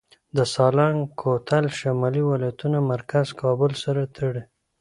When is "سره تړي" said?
3.83-4.43